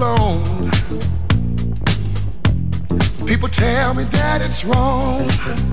[0.00, 0.42] alone.
[3.26, 5.69] People tell me that it's wrong.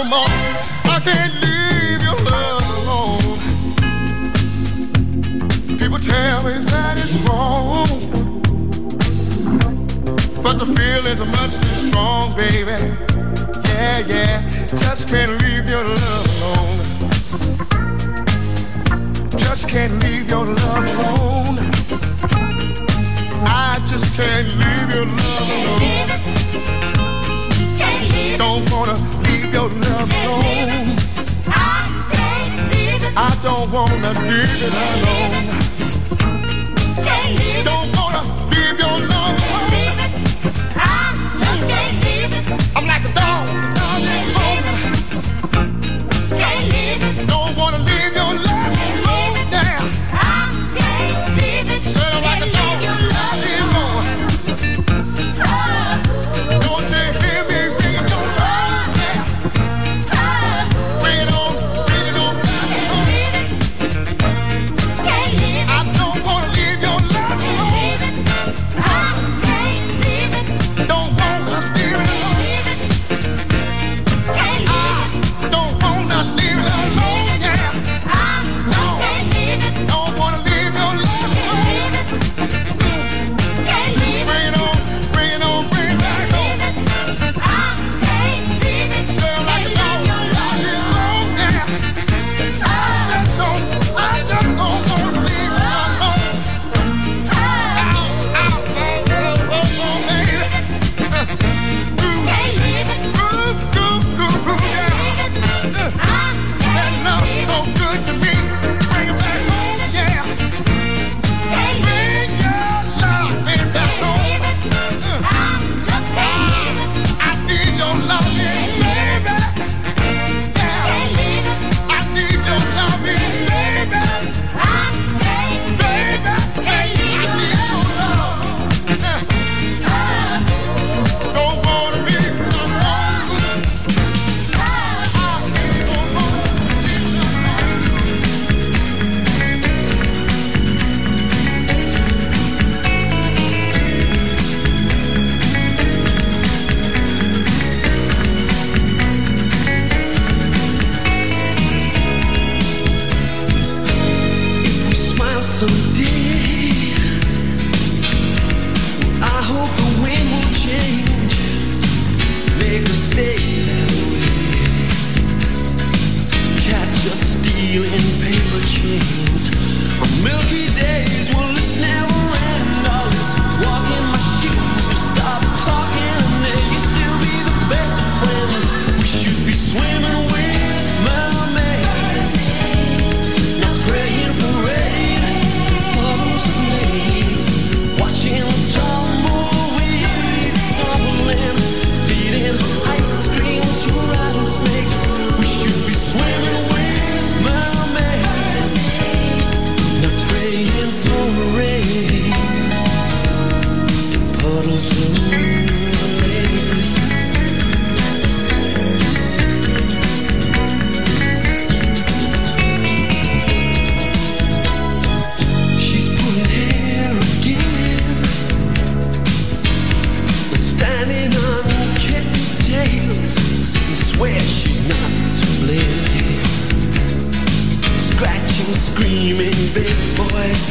[0.00, 0.59] Come on.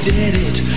[0.02, 0.69] did it.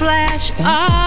[0.00, 0.99] Embrace and ah.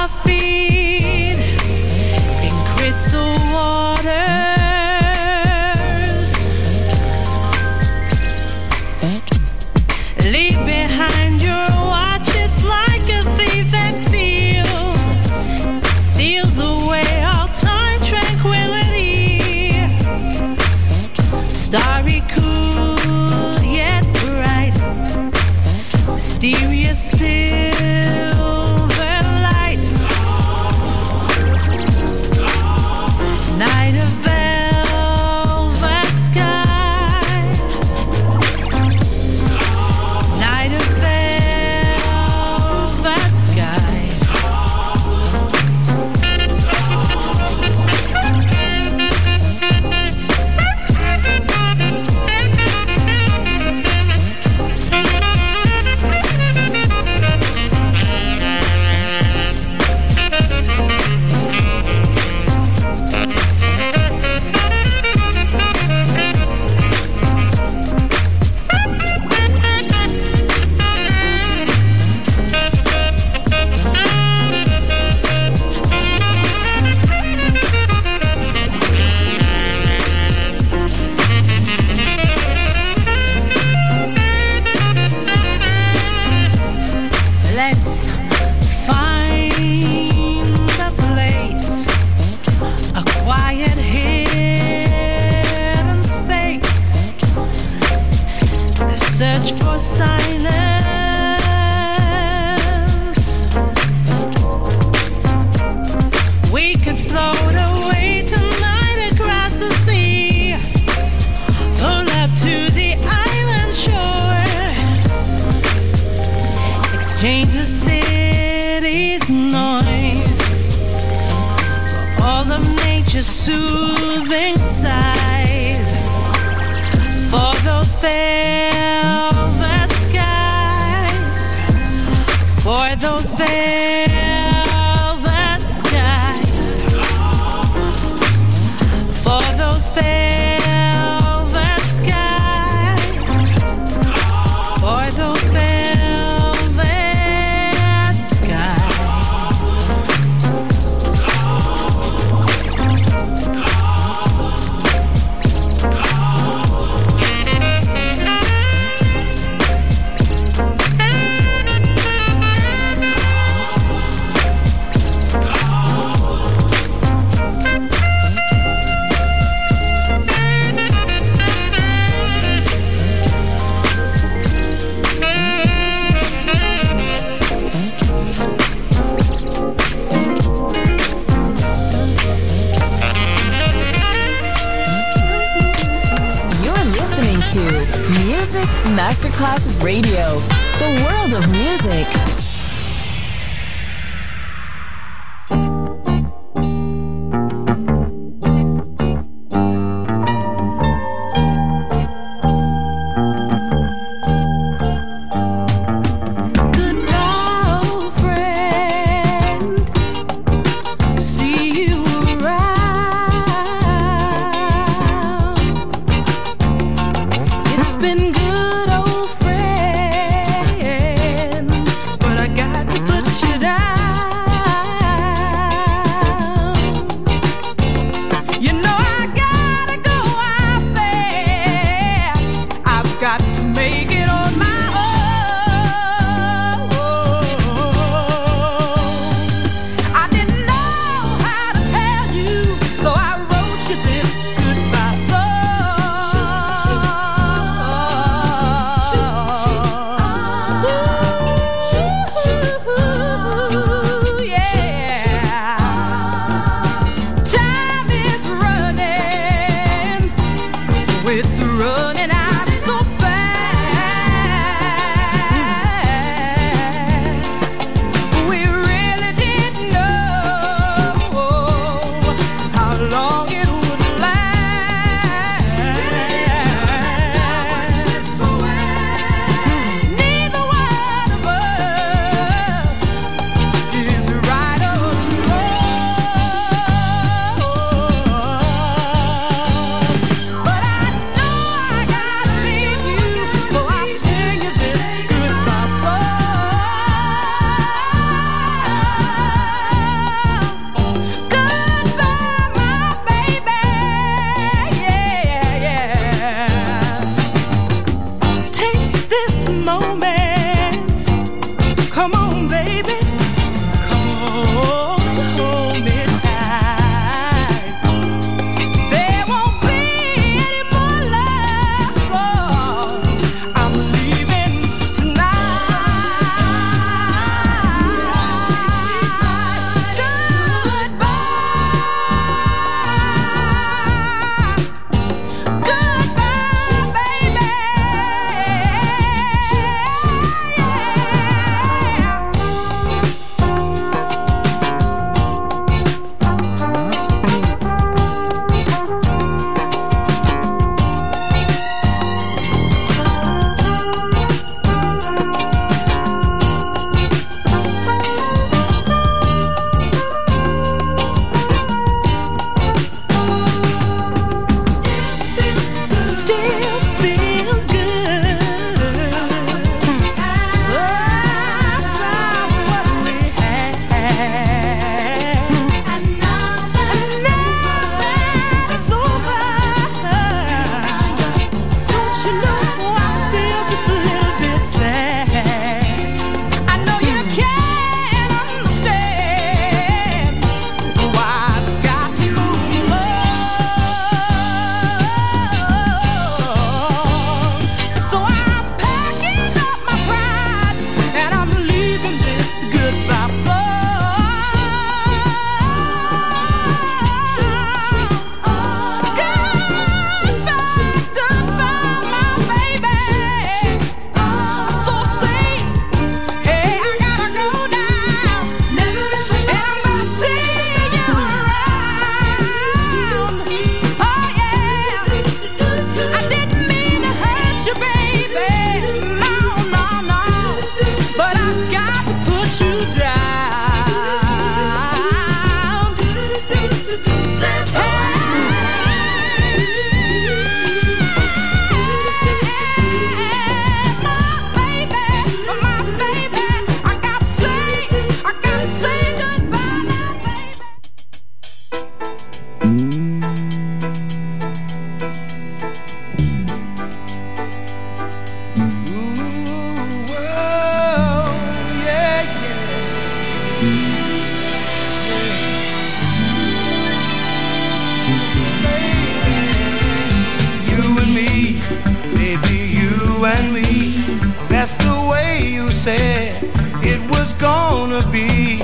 [478.32, 478.78] be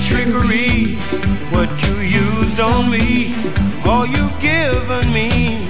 [0.00, 0.96] trickery.
[1.50, 3.34] What you use on me,
[3.84, 5.61] all you've given me.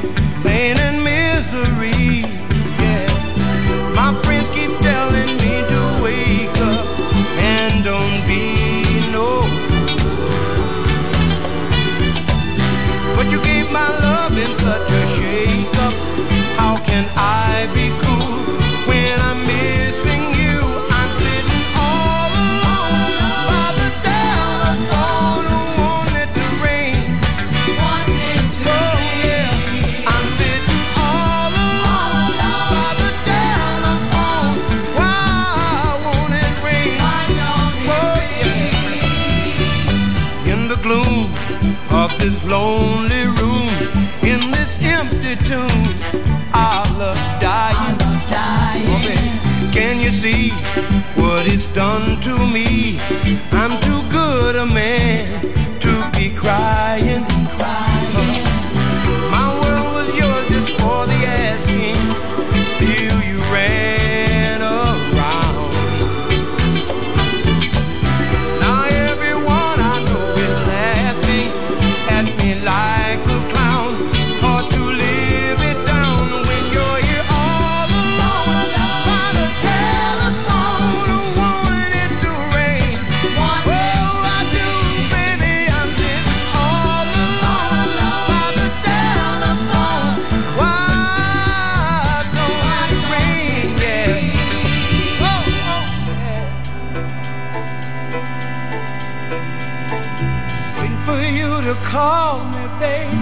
[101.76, 103.21] Call me, baby.